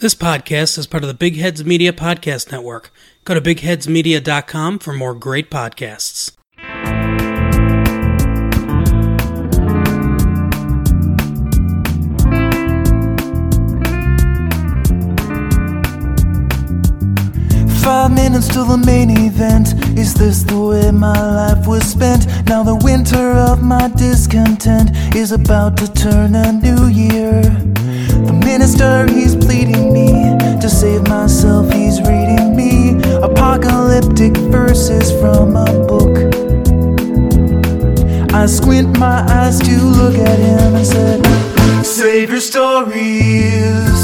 This 0.00 0.14
podcast 0.14 0.78
is 0.78 0.86
part 0.86 1.02
of 1.02 1.08
the 1.08 1.14
Big 1.14 1.38
Heads 1.38 1.64
Media 1.64 1.92
Podcast 1.92 2.52
Network. 2.52 2.92
Go 3.24 3.34
to 3.34 3.40
bigheadsmedia.com 3.40 4.78
for 4.78 4.92
more 4.92 5.12
great 5.12 5.50
podcasts. 5.50 6.36
Five 17.82 18.12
minutes 18.12 18.46
till 18.46 18.66
the 18.66 18.80
main 18.86 19.10
event. 19.10 19.74
Is 19.98 20.14
this 20.14 20.44
the 20.44 20.60
way 20.60 20.92
my 20.92 21.20
life 21.20 21.66
was 21.66 21.82
spent? 21.82 22.24
Now 22.46 22.62
the 22.62 22.76
winter 22.76 23.32
of 23.32 23.64
my 23.64 23.88
discontent 23.88 24.90
is 25.16 25.32
about 25.32 25.76
to 25.78 25.92
turn 25.92 26.36
a 26.36 26.52
new 26.52 26.86
year. 26.86 27.42
He's 31.72 31.98
reading 32.00 32.56
me 32.56 33.00
apocalyptic 33.22 34.36
verses 34.50 35.10
from 35.20 35.56
a 35.56 35.66
book. 35.86 36.14
I 38.32 38.46
squint 38.46 38.98
my 38.98 39.20
eyes 39.38 39.58
to 39.60 39.76
look 40.00 40.16
at 40.16 40.38
him 40.38 40.74
and 40.74 40.86
said, 40.86 41.18
Save 41.84 42.30
your 42.30 42.40
stories, 42.40 43.97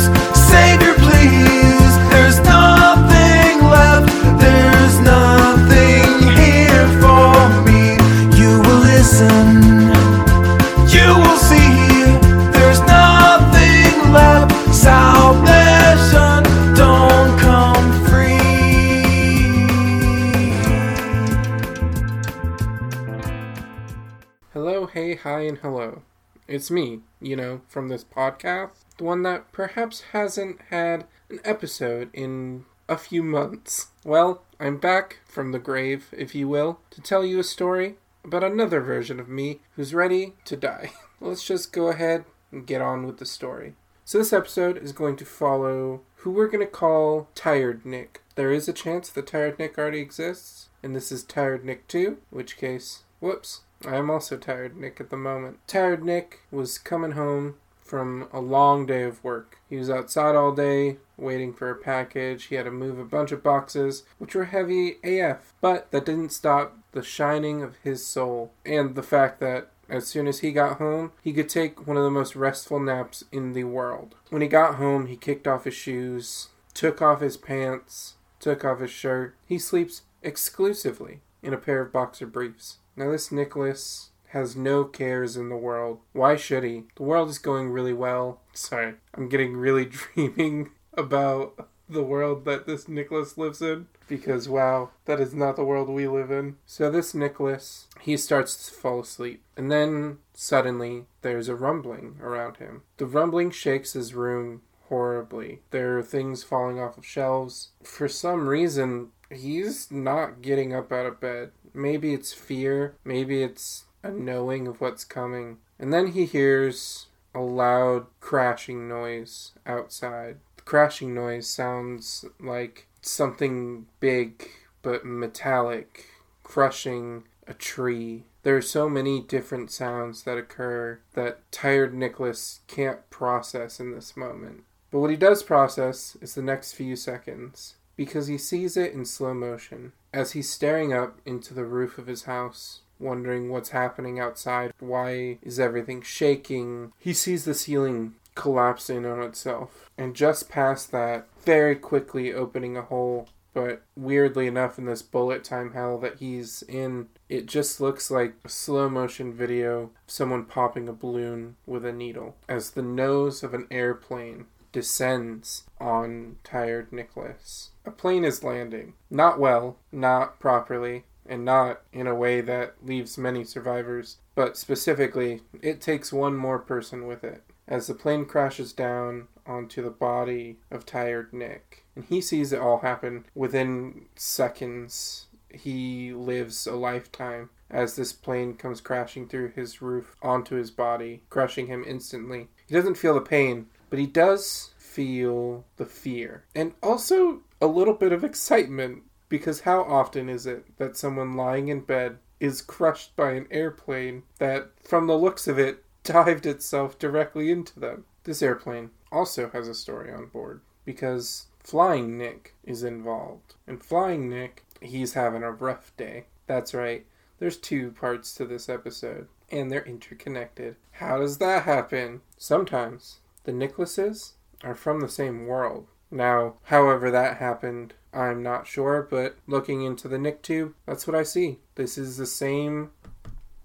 It's 26.47 26.71
me, 26.71 27.01
you 27.21 27.37
know, 27.37 27.63
from 27.69 27.89
this 27.89 28.05
podcast. 28.05 28.85
The 28.99 29.05
one 29.05 29.23
that 29.23 29.51
perhaps 29.51 30.03
hasn't 30.13 30.61
had 30.69 31.07
an 31.31 31.41
episode 31.43 32.11
in 32.13 32.67
a 32.87 32.99
few 32.99 33.23
months. 33.23 33.89
Well, 34.05 34.43
I'm 34.61 34.77
back 34.77 35.21
from 35.27 35.53
the 35.53 35.59
grave, 35.59 36.09
if 36.13 36.35
you 36.35 36.47
will, 36.47 36.81
to 36.91 37.01
tell 37.01 37.25
you 37.25 37.39
a 37.39 37.45
story 37.45 37.97
about 38.23 38.45
another 38.45 38.81
version 38.81 39.19
of 39.19 39.29
me 39.29 39.61
who's 39.75 39.95
ready 39.95 40.35
to 40.45 40.57
die. 40.57 40.93
Let's 41.21 41.45
just 41.45 41.73
go 41.73 41.89
ahead 41.89 42.25
and 42.53 42.67
get 42.67 42.83
on 42.83 43.07
with 43.07 43.19
the 43.19 43.27
story. 43.27 43.75
So, 44.05 44.19
this 44.19 44.35
episode 44.35 44.77
is 44.77 44.93
going 44.93 45.17
to 45.17 45.25
follow 45.25 46.03
who 46.17 46.31
we're 46.31 46.49
going 46.49 46.65
to 46.65 46.71
call 46.71 47.29
Tired 47.35 47.87
Nick. 47.87 48.23
There 48.35 48.53
is 48.53 48.69
a 48.69 48.75
chance 48.75 49.09
that 49.09 49.27
Tired 49.27 49.59
Nick 49.59 49.79
already 49.79 50.01
exists, 50.01 50.69
and 50.83 50.95
this 50.95 51.11
is 51.11 51.23
Tired 51.23 51.65
Nick 51.65 51.89
2, 51.89 52.07
in 52.07 52.17
which 52.29 52.59
case, 52.59 53.05
whoops, 53.21 53.63
I 53.87 53.97
am 53.97 54.11
also 54.11 54.37
Tired 54.37 54.77
Nick 54.77 55.01
at 55.01 55.11
the 55.11 55.17
moment. 55.17 55.59
Tired 55.67 56.05
Nick 56.05 56.41
was 56.51 56.79
coming 56.79 57.13
home 57.13 57.57
from 57.83 58.29
a 58.33 58.41
long 58.41 58.87
day 58.87 59.03
of 59.03 59.23
work. 59.23 59.59
He 59.69 59.77
was 59.77 59.91
outside 59.91 60.35
all 60.35 60.53
day 60.53 60.97
waiting 61.17 61.53
for 61.53 61.71
a 61.71 61.77
package. 61.77 62.45
He 62.45 62.55
had 62.55 62.65
to 62.65 62.71
move 62.71 62.99
a 62.99 63.05
bunch 63.05 63.31
of 63.31 63.43
boxes, 63.43 64.05
which 64.19 64.35
were 64.35 64.47
heavy 64.47 64.97
AF, 65.05 65.53
but 65.61 65.91
that 65.91 66.07
didn't 66.07 66.33
stop 66.33 66.79
the 66.93 67.03
shining 67.03 67.63
of 67.63 67.77
his 67.83 68.05
soul 68.05 68.53
and 68.65 68.95
the 68.95 69.03
fact 69.03 69.39
that 69.41 69.71
as 69.89 70.07
soon 70.07 70.27
as 70.27 70.41
he 70.41 70.51
got 70.51 70.79
home, 70.79 71.13
he 71.23 71.33
could 71.33 71.49
take 71.49 71.87
one 71.87 71.97
of 71.97 72.05
the 72.05 72.11
most 72.11 72.35
restful 72.35 72.81
naps 72.81 73.25
in 73.31 73.53
the 73.53 73.65
world. 73.65 74.15
When 74.31 74.43
he 74.43 74.49
got 74.49 74.77
home, 74.77 75.07
he 75.07 75.17
kicked 75.17 75.47
off 75.47 75.65
his 75.65 75.75
shoes, 75.75 76.49
took 76.73 77.03
off 77.03 77.21
his 77.21 77.37
pants, 77.37 78.15
took 78.41 78.65
off 78.65 78.81
his 78.81 78.91
shirt. 78.91 79.35
He 79.47 79.59
sleeps 79.59 80.03
exclusively 80.23 81.21
in 81.43 81.53
a 81.53 81.59
pair 81.59 81.83
of 81.83 81.93
boxer 81.93 82.27
briefs. 82.27 82.79
Now, 82.97 83.11
this 83.11 83.33
Nicholas 83.33 84.11
has 84.29 84.57
no 84.57 84.85
cares 84.85 85.37
in 85.37 85.49
the 85.49 85.57
world. 85.57 86.01
Why 86.13 86.37
should 86.37 86.65
he? 86.65 86.85
The 86.97 87.05
world 87.05 87.29
is 87.29 87.39
going 87.39 87.71
really 87.71 87.93
well. 87.93 88.41
Sorry, 88.53 88.95
I'm 89.15 89.29
getting 89.29 89.57
really 89.57 89.85
dreaming 90.15 90.71
about 90.95 91.69
the 91.89 92.03
world 92.03 92.45
that 92.45 92.67
this 92.67 92.89
Nicholas 92.89 93.37
lives 93.37 93.61
in 93.61 93.87
because 94.09 94.49
wow, 94.49 94.91
that 95.05 95.21
is 95.21 95.35
not 95.35 95.57
the 95.57 95.65
world 95.65 95.89
we 95.89 96.07
live 96.07 96.31
in. 96.31 96.57
So 96.67 96.91
this 96.91 97.15
Nicholas, 97.15 97.87
he 98.01 98.17
starts 98.17 98.69
to 98.69 98.75
fall 98.75 99.01
asleep, 99.01 99.43
and 99.57 99.71
then 99.71 100.19
suddenly 100.35 101.05
there's 101.23 101.49
a 101.49 101.55
rumbling 101.55 102.17
around 102.21 102.59
him. 102.59 102.83
The 102.97 103.07
rumbling 103.07 103.51
shakes 103.51 103.93
his 103.93 104.15
room 104.15 104.63
horribly. 104.89 105.61
There 105.71 105.99
are 105.99 106.03
things 106.03 106.43
falling 106.43 106.79
off 106.79 106.99
of 106.99 107.07
shelves. 107.07 107.71
For 107.83 108.09
some 108.09 108.49
reason, 108.49 109.11
he's 109.31 109.91
not 109.91 110.43
getting 110.43 110.75
up 110.75 110.93
out 110.93 111.07
of 111.07 111.21
bed. 111.21 111.53
Maybe 111.75 112.15
it's 112.15 112.33
fear, 112.33 112.95
maybe 113.05 113.43
it's 113.43 113.85
a 114.03 114.11
knowing 114.11 114.69
of 114.69 114.81
what's 114.81 115.05
coming. 115.05 115.59
And 115.79 115.93
then 115.93 116.09
he 116.09 116.25
hears 116.25 117.07
a 117.35 117.41
loud 117.41 118.07
crashing 118.21 118.89
noise 118.89 119.53
outside. 119.67 120.37
The 120.57 120.63
crashing 120.63 121.13
noise 121.15 121.49
sounds 121.49 122.25
like 122.41 122.87
something 123.03 123.87
big 124.01 124.49
but 124.83 125.05
metallic 125.05 126.07
crushing 126.43 127.25
a 127.47 127.55
tree. 127.55 128.25
There 128.43 128.57
are 128.57 128.63
so 128.63 128.89
many 128.89 129.21
different 129.21 129.71
sounds 129.71 130.23
that 130.23 130.39
occur 130.39 131.01
that 131.15 131.51
tired 131.51 131.95
Nicholas 131.95 132.61
can't 132.69 133.09
process 133.11 133.81
in 133.81 133.93
this 133.93 134.17
moment. 134.17 134.65
But 134.91 135.01
what 135.01 135.11
he 135.11 135.17
does 135.17 135.43
process 135.43 136.17
is 136.21 136.35
the 136.35 136.43
next 136.43 136.75
few 136.75 136.95
seconds 136.95 137.75
because 137.97 138.27
he 138.27 138.39
sees 138.39 138.77
it 138.77 138.93
in 138.93 139.05
slow 139.05 139.35
motion 139.35 139.93
as 140.15 140.33
he's 140.33 140.49
staring 140.49 140.93
up 140.93 141.19
into 141.27 141.53
the 141.53 141.65
roof 141.65 141.99
of 141.99 142.07
his 142.07 142.23
house 142.23 142.81
wondering 143.01 143.51
what's 143.51 143.71
happening 143.71 144.21
outside. 144.21 144.73
Why 144.79 145.39
is 145.43 145.59
everything 145.59 146.01
shaking? 146.01 146.93
He 146.99 147.13
sees 147.13 147.45
the 147.45 147.55
ceiling 147.55 148.15
collapse 148.35 148.89
in 148.89 149.05
on 149.05 149.23
itself. 149.23 149.91
And 149.99 150.15
just 150.15 150.49
past 150.49 150.93
that, 150.93 151.27
very 151.45 151.77
quickly 151.77 152.33
opening 152.33 152.77
a 152.77 152.83
hole. 152.83 153.29
But 153.53 153.83
weirdly 153.97 154.49
enough, 154.49 154.79
in 154.79 154.87
this 154.87 155.03
bullet 155.03 155.45
time 155.45 155.75
hell 155.75 155.99
that 155.99 156.17
he's 156.19 156.63
in, 156.63 157.09
it 157.29 157.47
just 157.47 157.81
looks 157.81 158.11
like 158.11 158.35
a 158.45 158.49
slow 158.49 158.89
motion 158.89 159.33
video 159.33 159.83
of 159.83 159.91
someone 160.09 160.45
popping 160.45 160.89
a 160.89 160.93
balloon 160.93 161.55
with 161.65 161.85
a 161.85 161.93
needle 161.93 162.35
as 162.49 162.71
the 162.71 162.83
nose 162.83 163.45
of 163.45 163.55
an 163.55 163.69
airplane 163.71 164.47
descends 164.75 165.63
on 165.81 166.37
tired 166.43 166.93
Nicholas. 166.93 167.71
A 167.87 167.93
plane 167.93 168.25
is 168.25 168.43
landing. 168.43 168.95
Not 169.09 169.39
well, 169.39 169.79
not 169.93 170.41
properly, 170.41 171.05
and 171.25 171.45
not 171.45 171.83
in 171.93 172.09
a 172.09 172.15
way 172.15 172.41
that 172.41 172.75
leaves 172.85 173.17
many 173.17 173.45
survivors, 173.45 174.17
but 174.35 174.57
specifically, 174.57 175.43
it 175.63 175.81
takes 175.81 176.13
one 176.13 176.37
more 176.37 176.59
person 176.59 177.07
with 177.07 177.23
it. 177.23 177.45
As 177.69 177.87
the 177.87 177.95
plane 177.95 178.25
crashes 178.25 178.73
down 178.73 179.29
onto 179.47 179.81
the 179.81 179.91
body 179.91 180.59
of 180.73 180.85
tired 180.85 181.33
Nick, 181.33 181.85
and 181.95 182.05
he 182.05 182.21
sees 182.21 182.53
it 182.53 182.61
all 182.61 182.81
happen 182.81 183.27
within 183.33 184.07
seconds. 184.17 185.27
He 185.51 186.13
lives 186.13 186.67
a 186.67 186.75
lifetime 186.75 187.51
as 187.71 187.95
this 187.95 188.13
plane 188.13 188.55
comes 188.55 188.81
crashing 188.81 189.29
through 189.29 189.53
his 189.53 189.81
roof 189.81 190.17
onto 190.21 190.57
his 190.57 190.73
body, 190.73 191.23
crushing 191.31 191.69
him 191.69 191.85
instantly. 191.87 192.49
He 192.67 192.75
doesn't 192.75 192.97
feel 192.97 193.15
the 193.15 193.21
pain, 193.21 193.67
but 193.95 194.01
he 194.01 194.09
does 194.09 194.73
feel 194.77 195.65
the 195.77 195.87
fear. 195.87 196.43
And 196.53 196.73
also 196.83 197.43
a 197.61 197.69
little 197.69 197.95
bit 197.95 198.11
of 198.11 198.25
excitement 198.25 199.05
because 199.29 199.61
how 199.61 199.83
often 199.85 200.29
is 200.29 200.47
it 200.47 200.65
that 200.79 200.97
someone 200.97 201.37
lying 201.37 201.69
in 201.69 201.79
bed 201.79 202.19
is 202.41 202.61
crushed 202.61 203.15
by 203.15 203.35
an 203.35 203.47
airplane 203.53 204.25
that, 204.41 204.73
from 204.83 205.07
the 205.07 205.17
looks 205.17 205.47
of 205.47 205.61
it, 205.61 205.85
dived 206.03 206.45
itself 206.45 206.99
directly 206.99 207.53
into 207.53 207.79
them? 207.79 208.05
This 208.25 208.43
airplane 208.43 208.91
also 209.13 209.49
has 209.51 209.69
a 209.69 209.75
story 209.77 210.13
on 210.13 210.27
board 210.27 210.61
because 210.85 211.47
Flying 211.61 212.19
Nick 212.19 212.57
is 212.65 212.83
involved. 212.83 213.55
And 213.69 213.81
Flying 213.81 214.29
Nick, 214.29 214.65
he's 214.81 215.13
having 215.13 215.45
a 215.45 215.53
rough 215.53 215.93
day. 215.97 216.25
That's 216.49 216.75
right, 216.75 217.07
there's 217.39 217.59
two 217.59 217.93
parts 217.93 218.35
to 218.35 218.45
this 218.45 218.69
episode, 218.69 219.29
and 219.53 219.71
they're 219.71 219.87
interconnected. 219.87 220.75
How 220.91 221.19
does 221.19 221.39
that 221.39 221.63
happen? 221.63 222.23
Sometimes 222.37 223.21
the 223.45 223.53
Nicholases 223.53 224.33
are 224.63 224.75
from 224.75 225.01
the 225.01 225.09
same 225.09 225.47
world. 225.47 225.87
Now, 226.11 226.55
however 226.65 227.11
that 227.11 227.39
happened, 227.39 227.95
I'm 228.13 228.43
not 228.43 228.67
sure, 228.67 229.07
but 229.09 229.37
looking 229.47 229.83
into 229.83 230.09
the 230.09 230.17
Nicktube, 230.17 230.75
that's 230.87 231.07
what 231.07 231.17
I 231.17 231.23
see. 231.23 231.59
This 231.75 231.99
is 231.99 232.17
the 232.17 232.27
same 232.27 232.91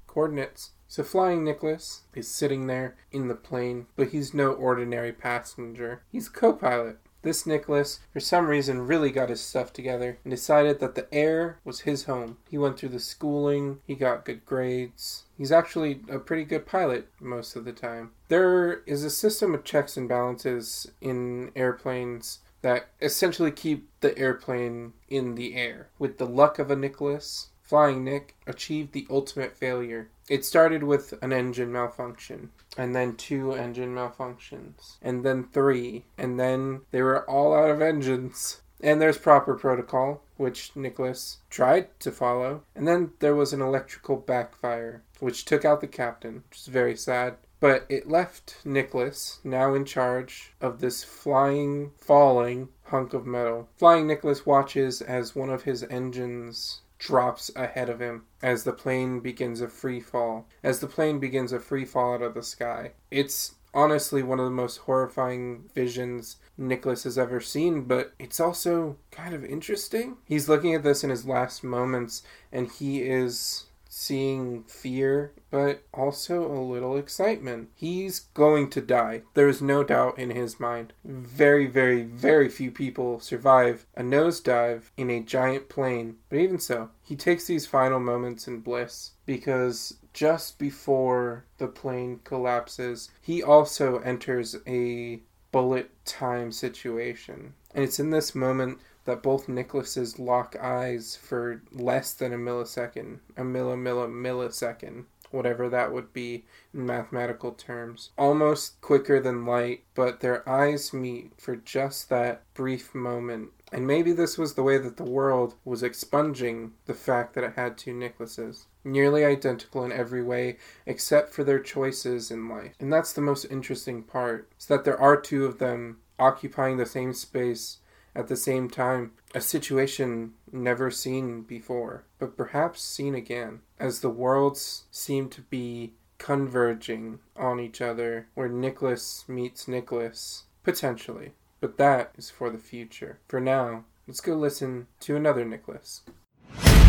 coordinates. 0.08 0.72
So 0.88 1.04
Flying 1.04 1.44
Nicholas 1.44 2.02
is 2.16 2.28
sitting 2.28 2.66
there 2.66 2.96
in 3.12 3.28
the 3.28 3.36
plane, 3.36 3.86
but 3.96 4.10
he's 4.10 4.34
no 4.34 4.52
ordinary 4.52 5.14
passenger. 5.14 6.02
He's 6.12 6.30
co-pilot. 6.30 6.98
This 7.22 7.46
Nicholas, 7.46 8.00
for 8.14 8.20
some 8.20 8.48
reason, 8.48 8.88
really 8.88 9.12
got 9.12 9.30
his 9.30 9.42
stuff 9.42 9.74
together 9.74 10.20
and 10.24 10.32
decided 10.32 10.80
that 10.80 10.96
the 10.96 11.14
air 11.14 11.60
was 11.66 11.82
his 11.82 12.06
home. 12.06 12.38
He 12.50 12.58
went 12.58 12.80
through 12.80 12.90
the 12.90 13.00
schooling, 13.00 13.80
he 13.86 13.96
got 13.96 14.26
good 14.26 14.46
grades. 14.46 15.26
He's 15.38 15.52
actually 15.52 16.02
a 16.10 16.20
pretty 16.20 16.46
good 16.46 16.66
pilot 16.66 17.08
most 17.20 17.56
of 17.56 17.66
the 17.66 17.74
time. 17.74 18.12
There 18.30 18.82
is 18.86 19.04
a 19.04 19.10
system 19.10 19.54
of 19.54 19.64
checks 19.64 19.98
and 19.98 20.08
balances 20.08 20.88
in 21.02 21.52
airplanes 21.56 22.40
that 22.62 22.90
essentially 23.02 23.52
keep 23.52 23.90
the 24.02 24.18
airplane 24.18 24.94
in 25.08 25.36
the 25.36 25.56
air. 25.56 25.90
With 25.98 26.18
the 26.18 26.26
luck 26.26 26.60
of 26.60 26.70
a 26.70 26.76
Nicholas, 26.76 27.49
Flying 27.70 28.04
Nick 28.04 28.36
achieved 28.48 28.94
the 28.94 29.06
ultimate 29.12 29.56
failure. 29.56 30.10
It 30.28 30.44
started 30.44 30.82
with 30.82 31.14
an 31.22 31.32
engine 31.32 31.72
malfunction, 31.72 32.50
and 32.76 32.96
then 32.96 33.16
two 33.16 33.52
engine 33.52 33.94
malfunctions, 33.94 34.98
and 35.04 35.24
then 35.24 35.44
three, 35.44 36.06
and 36.18 36.40
then 36.40 36.82
they 36.90 37.04
were 37.04 37.30
all 37.30 37.54
out 37.54 37.70
of 37.70 37.80
engines. 37.80 38.62
And 38.82 39.00
there's 39.00 39.20
proper 39.20 39.54
protocol, 39.54 40.24
which 40.36 40.76
Nicholas 40.76 41.42
tried 41.52 41.90
to 42.00 42.12
follow. 42.12 42.64
And 42.74 42.88
then 42.88 43.12
there 43.20 43.36
was 43.36 43.54
an 43.54 43.62
electrical 43.62 44.16
backfire, 44.16 45.04
which 45.20 45.46
took 45.46 45.64
out 45.64 45.80
the 45.80 45.86
captain, 45.86 46.42
which 46.50 46.62
is 46.62 46.66
very 46.66 46.96
sad. 46.96 47.36
But 47.60 47.86
it 47.88 48.10
left 48.10 48.66
Nicholas 48.66 49.42
now 49.44 49.76
in 49.76 49.86
charge 49.86 50.54
of 50.60 50.80
this 50.80 51.04
flying, 51.04 51.92
falling 52.00 52.70
hunk 52.86 53.14
of 53.14 53.28
metal. 53.28 53.70
Flying 53.78 54.08
Nicholas 54.08 54.44
watches 54.44 55.04
as 55.04 55.36
one 55.36 55.52
of 55.52 55.66
his 55.66 55.84
engines 55.84 56.82
drops 57.00 57.50
ahead 57.56 57.90
of 57.90 58.00
him 58.00 58.26
as 58.42 58.64
the 58.64 58.74
plane 58.74 59.22
begins 59.22 59.62
a 59.62 59.68
free 59.68 60.00
fall. 60.00 60.48
As 60.62 60.80
the 60.80 60.88
plane 60.88 61.20
begins 61.20 61.52
a 61.52 61.60
free 61.60 61.86
fall 61.86 62.14
out 62.14 62.22
of 62.22 62.34
the 62.36 62.44
sky. 62.44 62.92
It's 63.10 63.56
honestly 63.74 64.22
one 64.22 64.40
of 64.40 64.46
the 64.46 64.52
most 64.52 64.78
horrifying 64.78 65.70
visions 65.74 66.38
Nicholas 66.58 67.04
has 67.04 67.18
ever 67.18 67.40
seen, 67.40 67.84
but 67.84 68.14
it's 68.20 68.40
also 68.40 68.98
kind 69.12 69.34
of 69.34 69.46
interesting. 69.46 70.18
He's 70.26 70.50
looking 70.50 70.76
at 70.76 70.84
this 70.84 71.04
in 71.04 71.10
his 71.10 71.26
last 71.26 71.64
moments 71.64 72.22
and 72.52 72.70
he 72.70 73.02
is 73.02 73.66
seeing 74.00 74.64
fear, 74.64 75.34
but 75.52 75.84
also 75.94 76.50
a 76.50 76.64
little 76.64 76.96
excitement. 76.96 77.70
He's 77.76 78.22
going 78.22 78.70
to 78.70 78.82
die. 78.82 79.24
There 79.34 79.50
is 79.50 79.62
no 79.62 79.84
doubt 79.84 80.18
in 80.18 80.30
his 80.30 80.58
mind. 80.58 80.94
Very, 81.04 81.68
very, 81.68 82.04
very 82.04 82.48
few 82.48 82.72
people 82.72 83.20
survive 83.20 83.86
a 83.96 84.02
nosedive 84.02 84.84
in 84.96 85.12
a 85.12 85.20
giant 85.20 85.68
plane, 85.68 86.16
but 86.30 86.40
even 86.40 86.60
so, 86.60 86.92
he 87.04 87.18
takes 87.18 87.46
these 87.46 87.66
final 87.66 88.00
moments 88.00 88.48
in 88.48 88.62
bliss 88.62 89.12
because 89.26 89.98
just 90.14 90.58
before 90.58 91.44
the 91.58 91.68
plane 91.68 92.22
collapses, 92.24 93.10
he 93.22 93.44
also 93.44 94.00
enters 94.00 94.56
a 94.66 95.20
bullet 95.52 95.92
time 96.06 96.54
situation. 96.54 97.54
And 97.76 97.84
it's 97.84 98.00
in 98.00 98.12
this 98.12 98.34
moment 98.34 98.80
that 99.10 99.24
both 99.24 99.48
Nicholases 99.48 100.20
lock 100.20 100.56
eyes 100.62 101.16
for 101.16 101.64
less 101.72 102.14
than 102.14 102.32
a 102.32 102.38
millisecond, 102.38 103.18
a 103.36 103.42
milli 103.42 103.76
milli 103.76 104.08
millisecond, 104.08 105.06
whatever 105.32 105.68
that 105.68 105.92
would 105.92 106.14
be 106.14 106.46
in 106.74 106.86
mathematical 106.86 107.52
terms. 107.52 108.12
Almost 108.18 108.80
quicker 108.82 109.20
than 109.20 109.48
light, 109.48 109.84
but 109.96 110.20
their 110.20 110.48
eyes 110.48 110.94
meet 110.94 111.34
for 111.38 111.56
just 111.56 112.10
that 112.10 112.44
brief 112.54 112.94
moment. 112.94 113.50
And 113.72 113.88
maybe 113.88 114.12
this 114.12 114.38
was 114.38 114.54
the 114.54 114.64
way 114.64 114.78
that 114.78 114.98
the 114.98 115.04
world 115.04 115.56
was 115.66 115.82
expunging 115.82 116.74
the 116.86 116.94
fact 116.94 117.34
that 117.34 117.44
it 117.44 117.54
had 117.56 117.78
two 117.78 117.94
Nicholases. 117.94 118.66
Nearly 118.84 119.26
identical 119.26 119.84
in 119.84 119.92
every 119.92 120.24
way, 120.24 120.58
except 120.86 121.34
for 121.34 121.44
their 121.44 121.60
choices 121.60 122.30
in 122.30 122.48
life. 122.48 122.76
And 122.80 122.94
that's 122.94 123.14
the 123.14 123.22
most 123.22 123.46
interesting 123.46 124.04
part, 124.04 124.50
is 124.60 124.68
that 124.68 124.86
there 124.86 125.00
are 125.00 125.20
two 125.20 125.46
of 125.46 125.58
them 125.58 125.98
occupying 126.20 126.78
the 126.78 126.86
same 126.86 127.14
space 127.14 127.78
at 128.20 128.28
the 128.28 128.36
same 128.36 128.70
time, 128.70 129.14
a 129.34 129.40
situation 129.40 130.34
never 130.52 130.92
seen 130.92 131.42
before, 131.44 132.04
but 132.20 132.36
perhaps 132.36 132.82
seen 132.82 133.16
again, 133.16 133.62
as 133.80 134.02
the 134.02 134.10
worlds 134.10 134.84
seem 134.92 135.30
to 135.30 135.42
be 135.44 135.94
converging 136.18 137.20
on 137.38 137.62
each 137.62 137.80
other, 137.80 138.28
where 138.36 138.50
Nicholas 138.50 139.24
meets 139.30 139.70
Nicholas, 139.70 140.44
potentially. 140.64 141.32
But 141.62 141.78
that 141.78 142.12
is 142.18 142.30
for 142.30 142.50
the 142.50 142.58
future. 142.58 143.20
For 143.30 143.40
now, 143.40 143.86
let's 144.06 144.20
go 144.20 144.36
listen 144.36 144.88
to 145.00 145.16
another 145.16 145.46
Nicholas. 145.46 146.02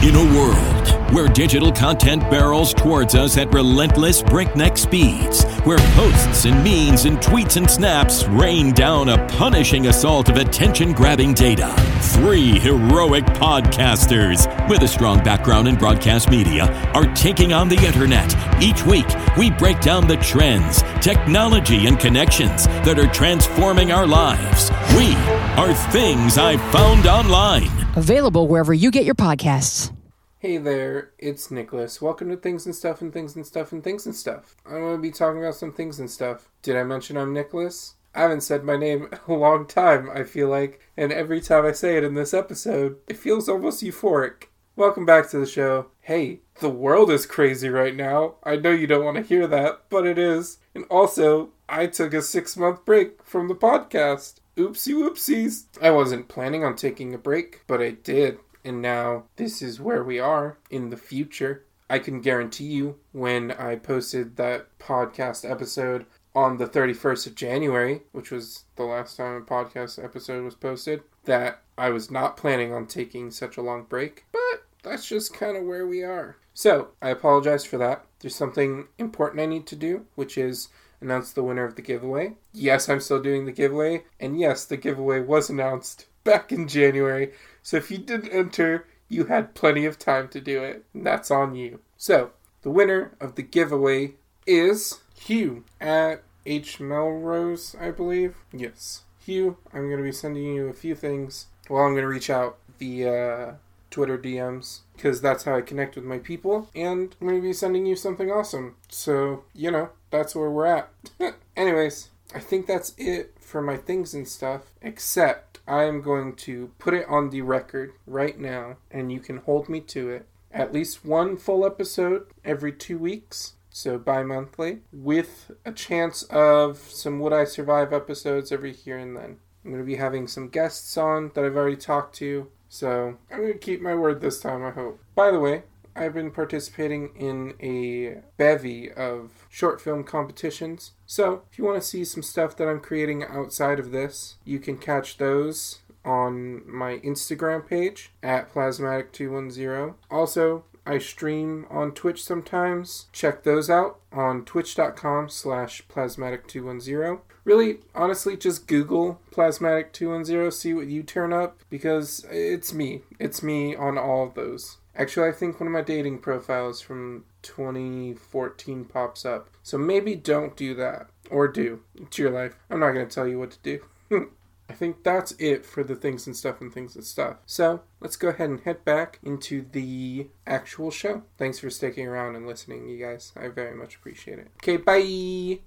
In 0.03 0.15
a 0.15 0.35
world 0.35 1.13
where 1.13 1.29
digital 1.29 1.71
content 1.71 2.23
barrels 2.31 2.73
towards 2.73 3.15
us 3.15 3.37
at 3.37 3.53
relentless 3.53 4.23
breakneck 4.23 4.79
speeds, 4.79 5.45
where 5.65 5.77
posts 5.95 6.47
and 6.47 6.65
memes 6.65 7.05
and 7.05 7.19
tweets 7.19 7.59
and 7.59 7.71
snaps 7.71 8.25
rain 8.29 8.73
down 8.73 9.11
a 9.11 9.29
punishing 9.29 9.89
assault 9.89 10.31
of 10.31 10.39
attention 10.39 10.95
grabbing 10.95 11.35
data, 11.35 11.71
three 12.01 12.59
heroic 12.59 13.25
podcasters 13.27 14.47
with 14.71 14.83
a 14.85 14.89
strong 14.89 15.23
background 15.23 15.69
in 15.69 15.77
broadcast 15.77 16.31
media 16.31 16.65
are 16.95 17.13
taking 17.15 17.53
on 17.53 17.69
the 17.69 17.85
internet. 17.85 18.35
Each 18.63 18.83
week, 18.87 19.07
we 19.37 19.51
break 19.51 19.81
down 19.81 20.09
the 20.09 20.17
trends, 20.17 20.81
technology, 21.03 21.87
and 21.87 22.01
connections 22.01 22.67
that 22.87 22.99
are 22.99 23.09
transforming 23.09 23.93
our 23.93 24.07
lives. 24.07 24.71
We 24.97 25.15
are 25.57 25.73
Things 25.93 26.37
I 26.37 26.57
Found 26.73 27.07
Online. 27.07 27.71
Available 27.97 28.49
wherever 28.49 28.75
you 28.75 28.91
get 28.91 29.05
your 29.05 29.15
podcasts. 29.15 29.95
Hey 30.39 30.57
there, 30.57 31.13
it's 31.19 31.51
Nicholas. 31.51 32.03
Welcome 32.03 32.29
to 32.31 32.37
Things 32.37 32.67
and 32.67 32.75
Stuff 32.75 33.01
and 33.01 33.13
Things 33.13 33.37
and 33.37 33.47
Stuff 33.47 33.73
and 33.73 33.85
Things 33.85 34.07
and 34.07 34.15
Stuff. 34.15 34.57
I'm 34.67 34.81
going 34.81 34.97
to 34.97 35.03
be 35.03 35.11
talking 35.11 35.39
about 35.39 35.55
some 35.55 35.73
things 35.73 36.01
and 36.01 36.11
stuff. 36.11 36.49
Did 36.63 36.77
I 36.77 36.83
mention 36.83 37.17
I'm 37.17 37.33
Nicholas? 37.33 37.95
I 38.15 38.23
haven't 38.23 38.41
said 38.41 38.65
my 38.65 38.77
name 38.77 39.09
in 39.13 39.19
a 39.29 39.39
long 39.39 39.67
time, 39.67 40.11
I 40.11 40.25
feel 40.25 40.49
like, 40.49 40.81
and 40.97 41.13
every 41.13 41.41
time 41.41 41.65
I 41.65 41.73
say 41.73 41.97
it 41.97 42.05
in 42.05 42.15
this 42.15 42.35
episode, 42.35 42.97
it 43.07 43.17
feels 43.17 43.49
almost 43.49 43.85
euphoric. 43.85 44.45
Welcome 44.77 45.07
back 45.07 45.31
to 45.31 45.39
the 45.39 45.47
show. 45.47 45.87
Hey, 46.01 46.41
the 46.61 46.71
world 46.71 47.11
is 47.11 47.27
crazy 47.27 47.69
right 47.69 47.95
now. 47.95 48.37
I 48.43 48.57
know 48.57 48.71
you 48.71 48.87
don't 48.87 49.05
want 49.05 49.19
to 49.19 49.23
hear 49.23 49.47
that, 49.47 49.83
but 49.91 50.07
it 50.07 50.19
is. 50.19 50.59
And 50.75 50.85
also, 50.91 51.51
I 51.69 51.87
took 51.87 52.15
a 52.15 52.23
six 52.23 52.57
month 52.57 52.85
break 52.85 53.23
from 53.23 53.49
the 53.49 53.55
podcast. 53.55 54.40
Oopsie 54.61 54.95
whoopsies. 54.95 55.65
I 55.81 55.91
wasn't 55.91 56.29
planning 56.29 56.65
on 56.65 56.77
taking 56.77 57.15
a 57.15 57.19
break, 57.19 57.63
but 57.67 57.81
I 57.81 57.93
did. 57.93 58.39
And 58.65 58.83
now 58.83 59.25
this 59.37 59.63
is 59.63 59.81
where 59.81 60.05
we 60.05 60.19
are 60.19 60.59
in 60.71 60.91
the 60.91 60.97
future. 60.97 61.65
I 61.89 61.99
can 61.99 62.21
guarantee 62.21 62.67
you 62.67 62.99
when 63.13 63.51
I 63.53 63.77
posted 63.77 64.37
that 64.37 64.79
podcast 64.79 65.51
episode 65.51 66.05
on 66.35 66.59
the 66.59 66.67
31st 66.67 67.27
of 67.29 67.35
January, 67.35 68.03
which 68.13 68.31
was 68.31 68.65
the 68.77 68.85
last 68.85 69.17
time 69.17 69.35
a 69.35 69.41
podcast 69.41 70.03
episode 70.03 70.45
was 70.45 70.55
posted, 70.55 71.03
that 71.25 71.63
I 71.77 71.91
was 71.91 72.11
not 72.11 72.37
planning 72.37 72.73
on 72.73 72.87
taking 72.87 73.31
such 73.31 73.57
a 73.57 73.63
long 73.63 73.85
break, 73.85 74.25
but 74.31 74.65
that's 74.83 75.09
just 75.09 75.35
kind 75.35 75.57
of 75.57 75.65
where 75.65 75.87
we 75.87 76.03
are. 76.03 76.37
So, 76.53 76.89
I 77.01 77.09
apologize 77.09 77.65
for 77.65 77.79
that. 77.79 78.05
There's 78.21 78.37
something 78.37 78.89
important 78.99 79.41
I 79.41 79.47
need 79.47 79.67
to 79.69 79.77
do, 79.77 80.07
which 80.15 80.37
is 80.37 80.69
announce 81.01 81.33
the 81.33 81.43
winner 81.43 81.65
of 81.65 81.77
the 81.77 81.83
giveaway. 81.83 82.35
Yes, 82.53 82.89
I'm 82.89 83.01
still 83.01 83.23
doing 83.23 83.47
the 83.47 83.53
giveaway, 83.53 84.05
and 84.19 84.39
yes, 84.39 84.65
the 84.65 84.77
giveaway 84.77 85.21
was 85.21 85.51
announced 85.51 86.07
back 86.25 86.53
in 86.53 86.69
January. 86.69 87.33
So 87.63 87.77
if 87.77 87.91
you 87.91 87.99
didn't 87.99 88.33
enter, 88.33 88.87
you 89.09 89.27
had 89.27 89.55
plenty 89.55 89.87
of 89.87 89.99
time 89.99 90.29
to 90.29 90.41
do 90.41 90.63
it, 90.63 90.85
and 90.95 91.07
that's 91.07 91.31
on 91.31 91.55
you. 91.55 91.81
So, 91.97 92.31
the 92.63 92.71
winner 92.71 93.13
of 93.21 93.35
the 93.35 93.43
giveaway 93.43 94.15
is 94.47 95.01
Hugh 95.15 95.65
at 95.81 96.23
H 96.47 96.81
Melrose, 96.81 97.77
I 97.79 97.91
believe. 97.91 98.37
Yes. 98.53 99.03
Hugh, 99.25 99.59
I'm 99.73 99.87
going 99.87 99.99
to 99.99 100.05
be 100.05 100.13
sending 100.13 100.45
you 100.45 100.69
a 100.69 100.73
few 100.73 100.95
things. 100.95 101.47
Well, 101.69 101.83
I'm 101.83 101.93
going 101.93 102.03
to 102.03 102.09
reach 102.09 102.31
out 102.31 102.59
via 102.79 103.59
Twitter 103.91 104.19
DMs 104.19 104.81
because 104.95 105.21
that's 105.21 105.45
how 105.45 105.57
I 105.57 105.63
connect 105.63 105.97
with 105.97 106.05
my 106.05 106.19
people, 106.19 106.69
and 106.75 107.15
I'm 107.21 107.27
going 107.27 107.41
to 107.41 107.47
be 107.47 107.53
sending 107.53 107.87
you 107.87 107.97
something 107.97 108.31
awesome. 108.31 108.77
So, 108.89 109.45
you 109.55 109.71
know, 109.71 109.91
that's 110.11 110.35
where 110.35 110.51
we're 110.51 110.67
at. 110.67 110.91
Anyways, 111.57 112.11
I 112.35 112.39
think 112.39 112.67
that's 112.67 112.95
it 112.97 113.35
for 113.41 113.63
my 113.63 113.77
things 113.77 114.15
and 114.15 114.29
stuff, 114.29 114.73
except 114.83 115.59
I 115.67 115.85
am 115.85 116.03
going 116.03 116.35
to 116.37 116.71
put 116.79 116.95
it 116.95 117.07
on 117.09 117.31
the 117.31 117.43
record 117.43 117.93
right 118.07 118.39
now, 118.39 118.77
and 118.91 119.11
you 119.11 119.21
can 119.21 119.39
hold 119.39 119.69
me 119.69 119.81
to 119.81 120.11
it. 120.11 120.27
At 120.53 120.73
least 120.73 121.05
one 121.05 121.37
full 121.37 121.65
episode 121.65 122.27
every 122.45 122.73
two 122.73 122.99
weeks, 122.99 123.55
so 123.71 123.99
bi 123.99 124.23
monthly, 124.23 124.81
with 124.93 125.53
a 125.65 125.73
chance 125.73 126.25
of 126.25 126.79
some 126.79 127.21
Would 127.21 127.33
I 127.33 127.45
Survive 127.45 127.93
episodes 127.93 128.53
every 128.53 128.73
here 128.73 128.99
and 128.99 129.17
then. 129.17 129.39
I'm 129.65 129.71
going 129.71 129.83
to 129.83 129.87
be 129.87 129.97
having 129.97 130.27
some 130.27 130.49
guests 130.49 130.97
on 130.97 131.31
that 131.35 131.45
I've 131.45 131.57
already 131.57 131.77
talked 131.77 132.15
to, 132.17 132.49
so 132.71 133.19
I'm 133.31 133.41
going 133.41 133.53
to 133.53 133.59
keep 133.59 133.83
my 133.83 133.95
word 133.95 134.21
this 134.21 134.41
time, 134.41 134.65
I 134.65 134.71
hope. 134.71 135.01
By 135.15 135.31
the 135.33 135.41
way, 135.41 135.65
I've 135.95 136.15
been 136.15 136.31
participating 136.31 137.11
in 137.17 137.55
a 137.61 138.23
bevy 138.39 138.91
of 138.93 139.47
short 139.51 139.81
film 139.81 140.05
competitions. 140.05 140.93
So, 141.05 141.43
if 141.51 141.59
you 141.59 141.65
want 141.65 141.83
to 141.83 141.87
see 141.87 142.05
some 142.05 142.23
stuff 142.23 142.57
that 142.57 142.69
I'm 142.69 142.81
creating 142.81 143.25
outside 143.25 143.81
of 143.81 143.91
this, 143.91 144.37
you 144.45 144.61
can 144.61 144.79
catch 144.79 145.19
those 145.19 145.81
on 146.05 146.63
my 146.67 146.99
Instagram 146.99 147.67
page 147.67 148.13
at 148.23 148.55
Plasmatic210. 148.55 149.95
Also, 150.11 150.65
I 150.87 150.99
stream 150.99 151.67
on 151.71 151.93
Twitch 151.93 152.23
sometimes. 152.23 153.07
Check 153.13 153.43
those 153.43 153.69
out 153.69 154.01
on 154.13 154.45
twitch.com 154.45 155.29
slash 155.29 155.83
plasmatic210. 155.89 157.21
Really, 157.45 157.79
honestly, 157.95 158.37
just 158.37 158.67
Google 158.67 159.21
Plasmatic 159.31 159.93
210, 159.93 160.51
see 160.51 160.75
what 160.75 160.87
you 160.87 161.03
turn 161.03 161.33
up, 161.33 161.61
because 161.71 162.25
it's 162.31 162.73
me. 162.73 163.03
It's 163.19 163.43
me 163.43 163.75
on 163.75 163.99
all 163.99 164.25
of 164.27 164.35
those. 164.35 164.79
Actually, 164.95 165.29
I 165.29 165.33
think 165.33 165.61
one 165.61 165.67
of 165.67 165.73
my 165.73 165.83
dating 165.83 166.19
profiles 166.19 166.81
from 166.81 167.25
2014 167.43 168.85
pops 168.85 169.25
up. 169.25 169.49
So 169.63 169.79
maybe 169.79 170.15
don't 170.15 170.57
do 170.57 170.75
that. 170.75 171.09
Or 171.31 171.47
do. 171.47 171.81
It's 171.95 172.19
your 172.19 172.31
life. 172.31 172.57
I'm 172.69 172.81
not 172.81 172.91
going 172.91 173.07
to 173.07 173.15
tell 173.15 173.29
you 173.29 173.39
what 173.39 173.53
to 173.53 173.59
do. 173.63 173.85
I 174.69 174.73
think 174.73 175.03
that's 175.03 175.33
it 175.33 175.65
for 175.65 175.83
the 175.83 175.95
things 175.95 176.27
and 176.27 176.37
stuff 176.37 176.61
and 176.61 176.73
things 176.73 176.95
and 176.97 177.05
stuff. 177.05 177.37
So 177.47 177.83
let's 178.01 178.17
go 178.17 178.29
ahead 178.29 178.49
and 178.49 178.61
head 178.61 178.85
back 178.85 179.19
into 179.23 179.65
the 179.73 180.29
actual 180.47 180.91
show. 180.91 181.23
Thanks 181.39 181.59
for 181.59 181.71
sticking 181.71 182.07
around 182.07 182.35
and 182.37 182.47
listening, 182.47 182.89
you 182.89 182.99
guys. 182.99 183.33
I 183.37 183.49
very 183.49 183.77
much 183.77 183.97
appreciate 183.97 184.39
it. 184.39 184.49
Okay, 184.63 184.77
bye. 184.77 185.61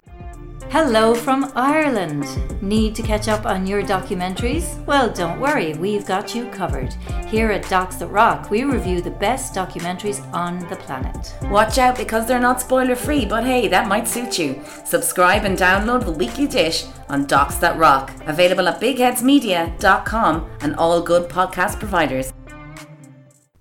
Hello 0.70 1.14
from 1.14 1.52
Ireland. 1.54 2.24
Need 2.62 2.94
to 2.96 3.02
catch 3.02 3.28
up 3.28 3.46
on 3.46 3.66
your 3.66 3.82
documentaries? 3.82 4.84
Well, 4.86 5.10
don't 5.10 5.40
worry, 5.40 5.74
we've 5.74 6.06
got 6.06 6.34
you 6.34 6.46
covered. 6.46 6.92
Here 7.28 7.50
at 7.50 7.68
Docs 7.68 7.96
That 7.96 8.08
Rock, 8.08 8.50
we 8.50 8.64
review 8.64 9.00
the 9.00 9.10
best 9.10 9.54
documentaries 9.54 10.20
on 10.32 10.58
the 10.68 10.76
planet. 10.76 11.34
Watch 11.44 11.78
out 11.78 11.96
because 11.96 12.26
they're 12.26 12.40
not 12.40 12.60
spoiler 12.60 12.96
free, 12.96 13.24
but 13.24 13.44
hey, 13.44 13.68
that 13.68 13.88
might 13.88 14.08
suit 14.08 14.38
you. 14.38 14.60
Subscribe 14.84 15.44
and 15.44 15.56
download 15.56 16.04
the 16.04 16.12
weekly 16.12 16.46
dish 16.46 16.84
on 17.08 17.26
Docs 17.26 17.56
That 17.56 17.76
Rock, 17.76 18.12
available 18.26 18.68
at 18.68 18.80
bigheadsmedia.com 18.80 20.50
and 20.60 20.74
all 20.76 21.02
good 21.02 21.28
podcast 21.28 21.78
providers. 21.78 22.23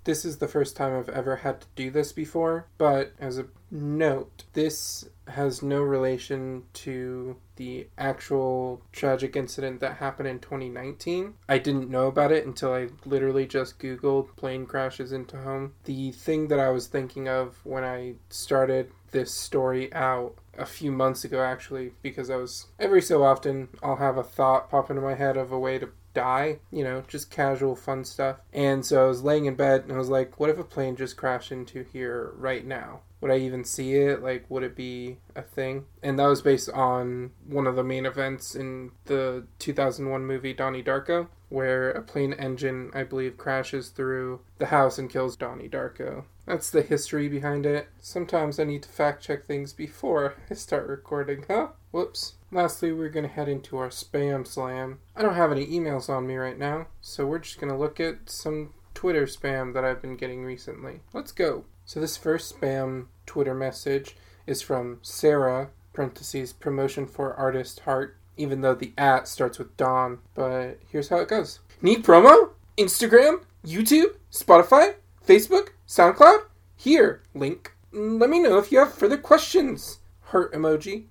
This 0.04 0.26
is 0.26 0.38
the 0.38 0.48
first 0.48 0.76
time 0.76 0.98
I've 0.98 1.10
ever 1.10 1.38
had 1.38 1.62
to 1.62 1.68
do 1.76 1.90
this 1.90 2.12
before, 2.12 2.68
but 2.78 3.14
as 3.20 3.38
a 3.38 3.46
note, 3.72 4.44
this 4.54 5.08
has 5.28 5.64
no 5.64 5.82
relation 5.82 6.64
to 6.74 7.38
the 7.56 7.88
actual 7.98 8.82
tragic 8.92 9.36
incident 9.36 9.80
that 9.80 9.98
happened 9.98 10.28
in 10.28 10.40
2019. 10.40 11.36
I 11.48 11.58
didn't 11.58 11.90
know 11.90 12.08
about 12.08 12.32
it 12.32 12.46
until 12.46 12.74
I 12.74 12.90
literally 13.06 13.48
just 13.48 13.80
Googled 13.80 14.36
plane 14.36 14.66
crashes 14.66 15.14
into 15.14 15.38
home. 15.38 15.74
The 15.86 16.12
thing 16.12 16.50
that 16.50 16.60
I 16.60 16.70
was 16.70 16.88
thinking 16.88 17.30
of 17.30 17.60
when 17.64 17.84
I 17.84 18.16
started 18.30 18.92
this 19.12 19.32
story 19.32 19.94
out 19.94 20.36
a 20.58 20.66
few 20.66 20.92
months 20.92 21.24
ago, 21.24 21.42
actually, 21.42 21.94
because 22.02 22.30
I 22.30 22.36
was 22.36 22.68
every 22.80 23.02
so 23.02 23.24
often 23.24 23.70
I'll 23.82 23.96
have 23.96 24.18
a 24.18 24.24
thought 24.24 24.70
pop 24.70 24.90
into 24.90 25.02
my 25.02 25.16
head 25.16 25.38
of 25.38 25.52
a 25.52 25.60
way 25.60 25.80
to 25.80 25.90
die, 26.14 26.60
you 26.72 26.84
know, 26.84 27.04
just 27.08 27.32
casual 27.32 27.76
fun 27.76 28.06
stuff. 28.06 28.38
And 28.52 28.86
so 28.86 29.04
I 29.04 29.08
was 29.08 29.24
laying 29.24 29.46
in 29.46 29.56
bed 29.56 29.84
and 29.84 29.92
I 29.92 29.98
was 29.98 30.10
like, 30.10 30.40
what 30.40 30.50
if 30.50 30.60
a 30.60 30.64
plane 30.64 30.96
just 30.96 31.18
crashed 31.18 31.52
into 31.52 31.84
here 31.84 32.32
right 32.36 32.66
now? 32.66 33.02
Would 33.22 33.32
I 33.32 33.38
even 33.38 33.64
see 33.64 33.96
it? 33.96 34.22
Like, 34.22 34.46
would 34.50 34.64
it 34.64 34.76
be 34.76 35.20
a 35.34 35.42
thing? 35.42 35.86
And 36.02 36.20
that 36.20 36.28
was 36.28 36.42
based 36.42 36.70
on 36.70 37.32
one 37.48 37.68
of 37.68 37.78
the 37.78 37.84
main 37.84 38.06
events 38.06 38.54
in 38.54 38.92
the 39.06 39.48
2001 39.60 40.26
movie 40.26 40.54
Donnie 40.54 40.84
Darko, 40.84 41.30
where 41.48 41.92
a 41.92 42.02
plane 42.02 42.34
engine, 42.34 42.92
I 42.94 43.04
believe, 43.04 43.38
crashes 43.38 43.90
through 43.90 44.42
the 44.58 44.66
house 44.66 44.98
and 44.98 45.10
kills 45.10 45.38
Donnie 45.38 45.70
Darko. 45.70 46.26
That's 46.46 46.70
the 46.70 46.82
history 46.82 47.30
behind 47.30 47.66
it. 47.66 47.88
Sometimes 48.02 48.60
I 48.60 48.66
need 48.66 48.84
to 48.84 48.90
fact 48.90 49.24
check 49.24 49.46
things 49.46 49.72
before 49.72 50.36
I 50.52 50.56
start 50.56 50.88
recording, 50.88 51.46
huh? 51.48 51.68
Whoops. 51.94 52.34
Lastly, 52.52 52.92
we're 52.92 53.10
going 53.10 53.28
to 53.28 53.32
head 53.32 53.48
into 53.48 53.78
our 53.78 53.90
spam 53.90 54.48
slam. 54.48 54.98
I 55.16 55.22
don't 55.22 55.36
have 55.36 55.52
any 55.52 55.68
emails 55.68 56.10
on 56.10 56.26
me 56.26 56.36
right 56.36 56.58
now, 56.58 56.88
so 57.02 57.28
we're 57.28 57.38
just 57.38 57.60
going 57.60 57.72
to 57.72 57.78
look 57.78 58.00
at 58.00 58.32
some 58.32 58.74
Twitter 58.96 59.28
spam 59.28 59.76
that 59.76 59.86
I've 59.86 60.02
been 60.02 60.18
getting 60.18 60.44
recently. 60.44 61.02
Let's 61.14 61.32
go. 61.32 61.66
So, 61.86 62.00
this 62.00 62.18
first 62.18 62.60
spam 62.60 63.06
Twitter 63.28 63.54
message 63.54 64.16
is 64.48 64.64
from 64.64 64.98
Sarah, 65.04 65.70
parentheses, 65.94 66.52
promotion 66.52 67.06
for 67.06 67.36
artist 67.36 67.82
heart, 67.82 68.18
even 68.38 68.62
though 68.62 68.74
the 68.74 68.94
at 68.98 69.28
starts 69.28 69.60
with 69.60 69.78
Dawn. 69.78 70.18
But 70.34 70.80
here's 70.90 71.10
how 71.10 71.18
it 71.18 71.30
goes 71.30 71.60
Need 71.80 72.04
promo? 72.04 72.54
Instagram? 72.76 73.44
YouTube? 73.64 74.16
Spotify? 74.32 74.96
Facebook? 75.28 75.70
SoundCloud? 75.88 76.46
Here, 76.76 77.22
link. 77.36 77.76
Let 77.92 78.32
me 78.32 78.40
know 78.40 78.58
if 78.58 78.72
you 78.72 78.80
have 78.80 78.96
further 78.96 79.18
questions. 79.18 80.00
Heart 80.22 80.54
emoji. 80.54 81.06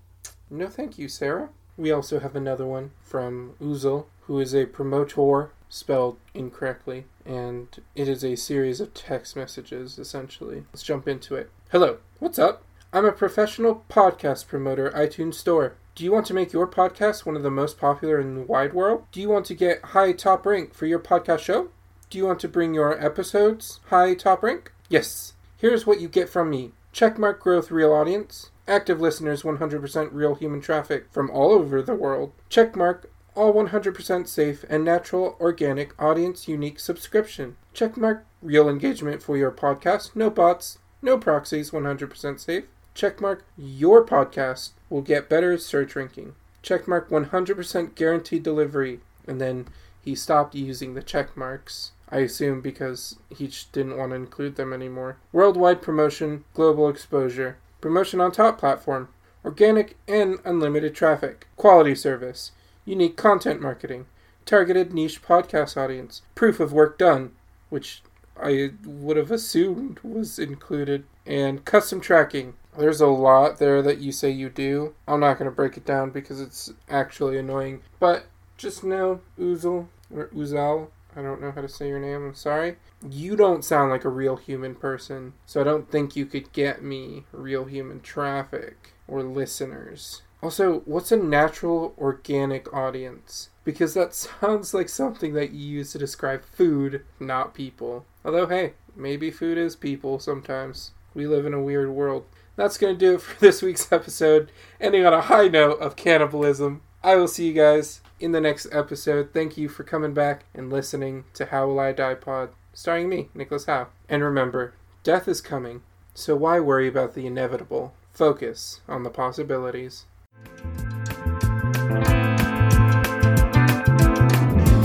No, 0.52 0.68
thank 0.68 0.99
you, 0.99 1.09
Sarah. 1.09 1.49
We 1.78 1.90
also 1.90 2.21
have 2.21 2.37
another 2.37 2.66
one 2.66 2.90
from 3.00 3.54
Uzel, 3.59 4.04
who 4.26 4.38
is 4.38 4.54
a 4.54 4.66
promotor, 4.66 5.49
spelled 5.71 6.18
incorrectly, 6.35 7.06
and 7.25 7.68
it 7.94 8.06
is 8.06 8.23
a 8.23 8.37
series 8.37 8.78
of 8.78 8.92
text 8.92 9.35
messages, 9.35 9.99
essentially. 9.99 10.64
Let's 10.71 10.82
jump 10.82 11.09
into 11.09 11.37
it. 11.37 11.49
Hello, 11.71 12.00
what's 12.18 12.38
up? 12.38 12.64
I'm 12.92 13.06
a 13.06 13.12
professional 13.12 13.87
podcast 13.88 14.47
promoter, 14.47 14.90
iTunes 14.90 15.35
Store. 15.35 15.76
Do 15.94 16.04
you 16.04 16.12
want 16.12 16.26
to 16.26 16.35
make 16.35 16.52
your 16.52 16.66
podcast 16.68 17.25
one 17.25 17.35
of 17.37 17.42
the 17.42 17.50
most 17.50 17.78
popular 17.78 18.21
in 18.21 18.35
the 18.35 18.42
wide 18.42 18.75
world? 18.75 19.06
Do 19.11 19.23
you 19.23 19.30
want 19.30 19.47
to 19.47 19.54
get 19.54 19.82
high 19.82 20.12
top 20.12 20.44
rank 20.44 20.75
for 20.75 20.85
your 20.85 20.99
podcast 20.99 21.40
show? 21.40 21.71
Do 22.11 22.18
you 22.18 22.26
want 22.26 22.40
to 22.40 22.49
bring 22.49 22.75
your 22.75 23.02
episodes 23.02 23.80
high 23.87 24.12
top 24.12 24.42
rank? 24.42 24.71
Yes. 24.90 25.32
Here's 25.56 25.87
what 25.87 25.99
you 26.02 26.09
get 26.09 26.28
from 26.28 26.50
me. 26.50 26.73
Checkmark 26.92 27.38
growth 27.38 27.71
real 27.71 27.94
audience. 27.94 28.50
Active 28.69 29.00
listeners 29.00 29.42
100% 29.42 30.11
real 30.12 30.35
human 30.35 30.61
traffic 30.61 31.07
from 31.11 31.31
all 31.31 31.50
over 31.50 31.83
the 31.83 31.95
world. 31.95 32.33
Checkmark 32.49 33.07
all 33.35 33.52
100% 33.52 34.28
safe 34.28 34.64
and 34.69 34.85
natural 34.85 35.37
organic 35.40 36.00
audience 36.00 36.47
unique 36.47 36.78
subscription. 36.78 37.57
Checkmark 37.75 38.23
real 38.40 38.69
engagement 38.69 39.23
for 39.23 39.37
your 39.37 39.50
podcast. 39.50 40.14
No 40.14 40.31
bots, 40.31 40.78
no 41.00 41.19
proxies, 41.19 41.71
100% 41.71 42.38
safe. 42.38 42.64
Checkmark 42.95 43.40
your 43.57 44.04
podcast 44.04 44.71
will 44.90 45.02
get 45.02 45.28
better 45.28 45.57
search 45.59 45.97
ranking. 45.97 46.35
Checkmark 46.62 47.09
100% 47.09 47.95
guaranteed 47.95 48.42
delivery. 48.42 49.00
And 49.26 49.40
then 49.40 49.66
he 50.00 50.14
stopped 50.14 50.54
using 50.54 50.95
the 50.95 51.02
check 51.02 51.37
marks. 51.37 51.92
I 52.11 52.19
assume 52.19 52.61
because 52.61 53.16
he 53.35 53.50
didn't 53.73 53.97
want 53.97 54.11
to 54.11 54.16
include 54.16 54.57
them 54.57 54.73
anymore. 54.73 55.16
Worldwide 55.33 55.81
promotion, 55.81 56.45
global 56.52 56.88
exposure, 56.90 57.57
promotion 57.82 58.18
on 58.22 58.32
top 58.32 58.58
platform, 58.58 59.10
organic 59.44 59.98
and 60.08 60.38
unlimited 60.46 60.94
traffic, 60.94 61.48
quality 61.56 61.94
service, 61.94 62.52
unique 62.86 63.16
content 63.18 63.60
marketing, 63.60 64.06
targeted 64.46 64.94
niche 64.94 65.22
podcast 65.22 65.76
audience, 65.76 66.22
proof 66.34 66.60
of 66.60 66.72
work 66.72 66.96
done, 66.96 67.32
which 67.68 68.02
I 68.40 68.70
would 68.84 69.18
have 69.18 69.30
assumed 69.30 70.00
was 70.02 70.38
included, 70.38 71.04
and 71.26 71.64
custom 71.64 72.00
tracking. 72.00 72.54
There's 72.78 73.02
a 73.02 73.06
lot 73.06 73.58
there 73.58 73.82
that 73.82 73.98
you 73.98 74.12
say 74.12 74.30
you 74.30 74.48
do. 74.48 74.94
I'm 75.06 75.20
not 75.20 75.38
going 75.38 75.50
to 75.50 75.54
break 75.54 75.76
it 75.76 75.84
down 75.84 76.10
because 76.10 76.40
it's 76.40 76.72
actually 76.88 77.36
annoying, 77.36 77.82
but 78.00 78.24
just 78.56 78.82
know, 78.82 79.20
Uzel, 79.38 79.88
or 80.14 80.28
Uzal, 80.28 80.88
I 81.16 81.23
don't 81.23 81.40
know 81.40 81.52
how 81.52 81.61
to 81.61 81.69
say 81.69 81.88
your 81.88 81.99
name, 81.99 82.26
I'm 82.26 82.35
sorry. 82.35 82.76
You 83.09 83.37
don't 83.37 83.64
sound 83.64 83.90
like 83.90 84.04
a 84.04 84.11
real 84.11 84.37
human 84.37 84.75
person, 84.75 85.35
so 85.47 85.61
I 85.61 85.64
don't 85.64 85.90
think 85.90 86.16
you 86.16 86.26
could 86.26 86.52
get 86.52 86.83
me 86.83 87.25
real 87.33 87.64
human 87.64 88.00
traffic 88.00 88.95
or 89.07 89.23
listeners. 89.23 90.23
Also, 90.42 90.81
what's 90.87 91.12
a 91.12 91.16
natural 91.16 91.95
organic 91.99 92.73
audience? 92.75 93.50
Because 93.64 93.95
that 93.95 94.14
sounds 94.40 94.75
like 94.75 94.88
something 94.88 95.35
that 95.35 95.52
you 95.52 95.66
use 95.78 95.92
to 95.92 95.99
describe 95.99 96.45
food, 96.45 97.04
not 97.21 97.54
people. 97.54 98.04
Although, 98.25 98.47
hey, 98.47 98.75
maybe 98.97 99.31
food 99.31 99.59
is 99.59 99.76
people 99.76 100.19
sometimes. 100.19 100.92
We 101.14 101.26
live 101.26 101.47
in 101.47 101.54
a 101.54 101.62
weird 101.62 101.90
world. 101.90 102.25
That's 102.57 102.78
going 102.78 102.95
to 102.95 102.99
do 102.99 103.14
it 103.14 103.23
for 103.23 103.38
this 103.40 103.62
week's 103.62 103.90
episode, 103.92 104.50
ending 104.81 105.07
on 105.07 105.12
a 105.12 105.21
high 105.23 105.49
note 105.49 105.81
of 105.81 105.97
cannibalism. 105.97 106.83
I 107.04 107.16
will 107.16 107.28
see 107.28 107.49
you 107.49 107.52
guys 107.52 108.00
in 108.22 108.30
the 108.32 108.40
next 108.40 108.68
episode. 108.70 109.30
Thank 109.34 109.58
you 109.58 109.68
for 109.68 109.82
coming 109.82 110.14
back 110.14 110.44
and 110.54 110.72
listening 110.72 111.24
to 111.34 111.46
How 111.46 111.66
Will 111.66 111.80
I 111.80 111.92
Die 111.92 112.14
Pod, 112.14 112.50
starring 112.72 113.08
me, 113.08 113.28
Nicholas 113.34 113.64
Howe. 113.64 113.88
And 114.08 114.22
remember, 114.22 114.74
death 115.02 115.26
is 115.26 115.40
coming, 115.40 115.82
so 116.14 116.36
why 116.36 116.60
worry 116.60 116.86
about 116.86 117.14
the 117.14 117.26
inevitable? 117.26 117.94
Focus 118.12 118.80
on 118.88 119.02
the 119.02 119.10
possibilities. 119.10 120.06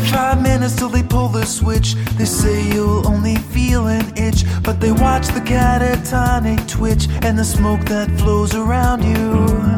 Five 0.10 0.42
minutes 0.42 0.76
till 0.76 0.90
they 0.90 1.04
pull 1.04 1.28
the 1.28 1.46
switch. 1.46 1.94
They 2.18 2.26
say 2.26 2.68
you'll 2.70 3.08
only 3.08 3.36
feel 3.36 3.86
an 3.86 4.18
itch, 4.18 4.46
but 4.64 4.80
they 4.80 4.92
watch 4.92 5.28
the 5.28 5.42
catatonic 5.42 6.68
twitch 6.68 7.08
and 7.22 7.38
the 7.38 7.46
smoke 7.46 7.82
that 7.82 8.10
flows 8.20 8.56
around 8.56 9.04
you. 9.04 9.77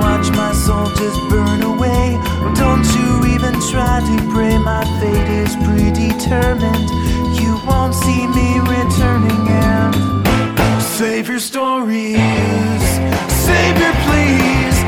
Watch 0.00 0.30
my 0.30 0.52
soul 0.52 0.86
just 1.00 1.20
burn 1.28 1.62
away. 1.62 2.18
Don't 2.54 2.86
you 2.96 3.10
even 3.34 3.54
try 3.70 4.00
to 4.10 4.16
pray. 4.32 4.58
My 4.58 4.84
fate 4.98 5.28
is 5.42 5.54
predetermined. 5.66 6.88
You 7.40 7.60
won't 7.66 7.94
see 7.94 8.26
me 8.26 8.48
returning 8.60 9.44
and 9.48 10.82
save 10.82 11.28
your 11.28 11.38
stories. 11.38 12.16
Savior, 13.46 13.92
please. 14.06 14.79